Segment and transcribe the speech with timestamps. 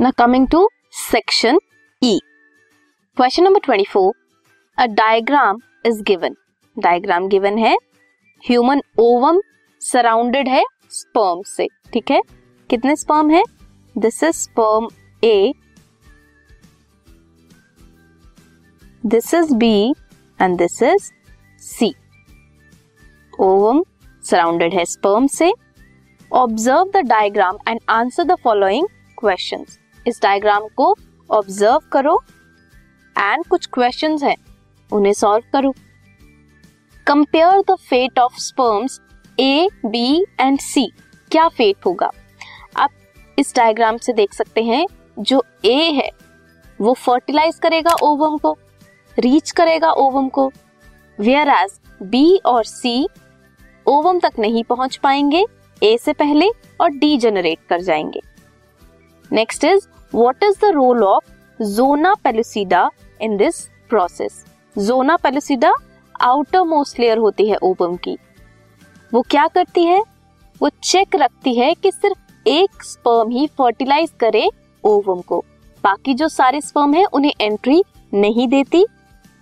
[0.00, 1.58] Now, coming to section
[2.02, 2.20] E.
[3.16, 4.14] Question number 24.
[4.78, 6.36] A diagram is given.
[6.76, 7.76] Diagram given है.
[8.44, 9.40] Human ovum
[9.80, 11.66] surrounded है sperm से.
[11.92, 12.20] ठीक है?
[12.70, 13.42] कितने स्पर्म है?
[13.98, 14.88] This is sperm
[15.24, 15.52] A
[19.06, 19.94] this is B
[20.40, 21.10] and this is
[21.62, 21.94] C
[23.40, 23.84] ovum
[24.30, 25.52] surrounded है sperm से.
[26.32, 30.94] Observe the diagram and answer the following questions इस डायग्राम को
[31.30, 32.22] ऑब्ज़र्व करो
[33.16, 34.36] एंड कुछ क्वेश्चंस हैं,
[34.90, 35.72] उन्हें सॉल्व करो।
[37.06, 39.00] Compare the fate of sperms
[39.38, 40.90] A B and C
[41.30, 42.10] क्या फेट होगा?
[42.76, 42.90] आप
[43.38, 44.86] इस डायग्राम से देख सकते हैं,
[45.18, 46.10] जो ए है,
[46.80, 48.56] वो फर्टिलाइज करेगा ओवम को
[49.16, 50.50] रीच करेगा ओवम को
[51.18, 53.06] वेयर एज बी और सी
[53.86, 55.44] ओवम तक नहीं पहुँच पाएँगे
[55.82, 56.48] ए से पहले
[56.80, 58.20] और डी जनरेट कर जाएँगे।
[59.30, 62.88] Next is what is the role of zona pellucida
[63.20, 64.44] in this process
[64.76, 65.72] zona pellucida
[66.62, 68.16] outermost layer होती है ओवम की।
[69.12, 70.02] वो क्या करती है?
[70.60, 74.48] वो चेक रखती है कि सिर्फ़ एक स्पर्म ही फर्टिलाइज करे
[74.84, 75.44] ओवम को।
[75.84, 78.84] बाकी जो सारे स्पर्म है, उन्हें एंट्री नहीं देती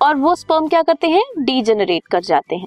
[0.00, 1.22] और वो स्पर्म क्या करते हैं?
[1.38, 2.66] डीजेनरेट कर जाते हैं।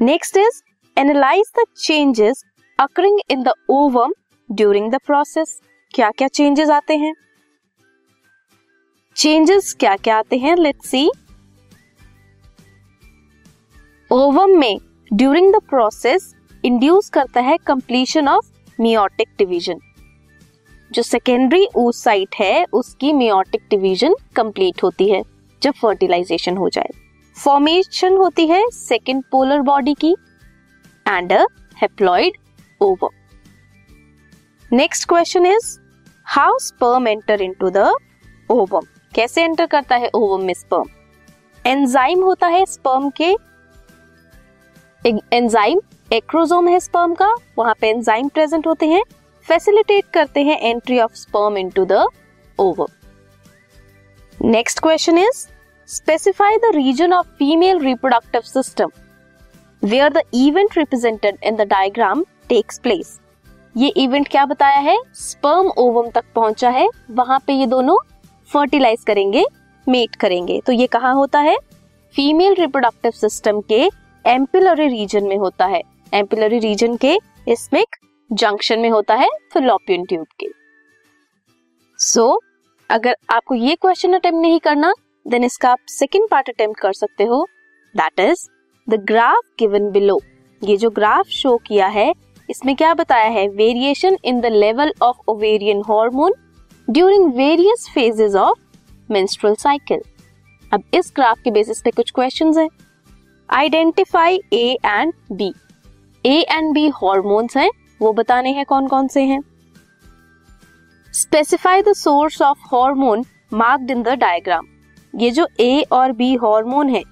[0.00, 0.62] Next is
[0.96, 2.44] analyse the changes
[2.78, 4.12] occurring in the ovum
[4.50, 5.60] during the process
[5.94, 7.12] क्या क्या चेंजेस आते हैं?
[9.16, 10.54] चेंजेस क्या क्या आते हैं?
[10.56, 11.10] लेट्स सी
[14.10, 14.78] ओवम में
[15.12, 16.34] ड्यूरिंग द प्रोसेस
[16.64, 18.50] इंड्यूस करता है कंप्लीशन ऑफ़
[18.80, 19.78] मियोटिक डिवीज़न
[20.90, 25.22] जो सेकेंडरी साइट है, उसकी मियोटिक डिवीज़न कंप्लीट होती है,
[25.62, 26.90] जब फर्टिलाइजेशन हो जाए।
[27.36, 30.14] फॉर्मेशन होती है सेकेंड पोलर बॉडी की
[31.06, 31.32] and
[31.82, 32.38] haploid
[32.80, 33.16] ovum
[34.70, 35.78] next question is
[36.26, 37.78] how sperm enter into the
[38.50, 38.86] ovum?
[39.14, 40.88] कैसे एंटर करता है ओवम में स्पर्म?
[41.64, 43.30] एंजाइम होता है स्पर्म के
[45.32, 45.80] एंजाइम
[46.12, 47.28] एक्रोजोम है स्पर्म का,
[47.58, 49.02] वहाँ पे एंजाइम प्रेजेंट होते हैं,
[49.46, 52.06] फैसिलिटेट करते हैं entry of sperm into the
[52.58, 52.86] ovum.
[54.38, 55.46] Next question is,
[55.88, 58.90] specify the region of female reproductive system,
[59.82, 63.20] where the event represented in the diagram takes place.
[63.76, 64.96] ये event क्या बताया है?
[65.14, 67.96] स्पर्म ओवम तक पहुँचा है। वहाँ पे ये दोनों
[68.50, 69.44] फर्टिलाइज करेंगे
[69.86, 71.56] मेट करेंगे। तो ये कहा होता है?
[72.14, 73.80] फीमेल रिप्रोडक्टिव सिस्टम के
[74.24, 77.18] एम्पिलरी रीजन में होता है। एम्पिलरी रीजन के
[77.48, 77.96] इसमेक
[78.30, 80.46] जंक्शन में होता है फिलोपियन ट्यूब के।
[81.98, 82.38] सो so,
[82.90, 84.92] अगर आपको ये क्वेश्चन अटेम्प्ट नहीं करना
[85.26, 87.46] देन इसका आप सेकेंड पार्ट अटेम्प्ट कर सकते हो।
[87.94, 88.48] That is
[88.88, 90.20] the graph given below
[90.62, 92.12] ये जो ग्राफ शो किया है
[92.48, 93.46] इसमें क्या बताया है?
[93.48, 96.34] Variation in the level of ovarian hormone
[96.88, 98.58] during various phases of
[99.10, 100.02] menstrual cycle
[100.72, 102.68] अब इस ग्राफ के बेसिस पे कुछ क्वेश्चंस हैं।
[103.48, 105.52] Identify A and B
[106.24, 109.40] A and B hormones हैं, वो बताने हैं कौन कौन से हैं।
[111.14, 114.66] Specify the source of hormone marked in the diagram
[115.14, 117.02] ये जो ए और बी हार्मोन है,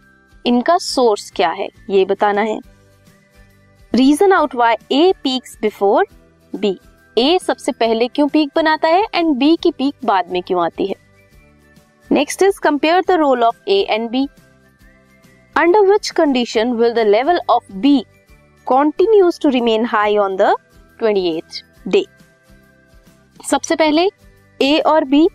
[0.44, 1.68] इनका सोर्स क्या है?
[1.90, 2.58] ये बताना है।
[3.94, 6.04] Reason out why A peaks before
[6.52, 6.76] B
[7.16, 10.86] A सबसे पहले क्यों पीक बनाता है एंड बी की पीक बाद में क्यों आती
[10.86, 10.94] है?
[12.10, 14.24] Next is compare the role of A and B
[15.56, 18.04] under which condition will the level of B
[18.66, 20.54] continues to remain high on the
[20.98, 21.40] twenty
[21.88, 22.04] day
[23.50, 24.08] सबसे पहले
[24.60, 25.26] ए और बी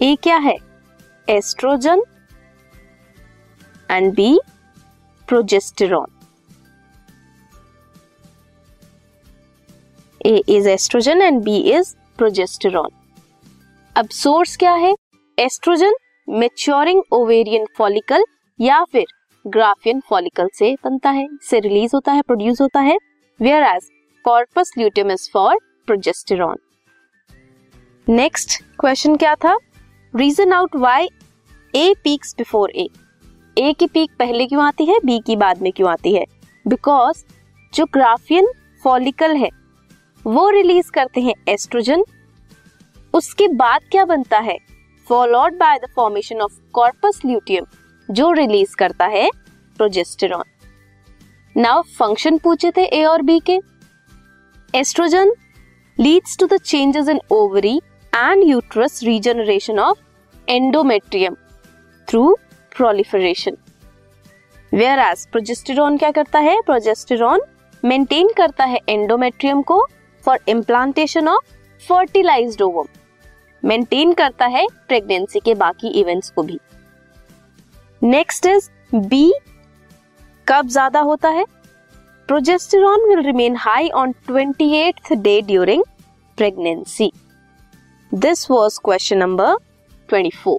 [0.00, 0.56] ए क्या है?
[1.28, 2.02] Estrogen
[3.90, 4.38] and B
[5.28, 6.06] progesterone
[10.26, 12.88] A is estrogen and B is progesterone
[13.96, 14.94] अब source क्या है?
[15.38, 15.94] Oestrogen
[16.28, 18.24] maturing ovarian follicle
[18.60, 19.04] या फिर
[19.44, 22.96] ग्राफियन फॉलिकल से बनता है। से रिलीज़ होता है प्रोड्यूस होता है।
[23.62, 23.88] Whereas
[24.24, 25.56] corpus luteum is for
[25.86, 26.56] progesterone
[28.08, 29.56] next question क्या था?
[30.14, 31.08] Reason out why
[31.74, 32.88] A peaks before A
[33.58, 34.98] A की पीक पहले क्यों आती है?
[35.04, 36.24] बी की बाद में क्यों आती है?
[36.68, 37.24] बिकॉज़
[37.74, 38.52] जो ग्राफियन
[38.84, 39.48] फॉलिकल है
[40.24, 42.02] वो रिलीज़ करते हैं एस्ट्रोजन।
[43.14, 44.56] उसके बाद क्या बनता है?
[45.06, 47.66] Followed by the formation of corpus luteum
[48.08, 49.28] जो रिलीज़ करता है
[49.78, 50.44] प्रोजेस्टेरॉन
[51.56, 53.58] नाउ फ़ंक्शन पूछे थे ए और बी के।
[54.74, 55.32] Estrogen
[55.98, 57.76] leads to the changes in ovary
[58.12, 59.98] and uterus regeneration of
[60.48, 61.36] endometrium
[62.08, 62.34] through
[62.76, 63.56] proliferation
[65.00, 66.60] whereas progesterone क्या करता है?
[66.60, 67.40] प्रोजेस्टेरॉन
[67.82, 69.86] मेंटेन करता है एंडोमेट्रियम को।
[70.24, 71.52] For implantation of
[71.82, 72.86] fertilised ovum
[73.62, 76.58] maintain करता है प्रेगनेंसी के बाकी इवेंट्स को भी।
[78.02, 79.32] नेक्स्ट इज़ बी
[80.46, 81.44] कब ज़्यादा होता है?
[82.28, 85.82] Progesterone will remain high on twenty eight day during
[86.38, 87.10] pregnancy
[88.12, 89.56] this was question number
[90.08, 90.58] twenty four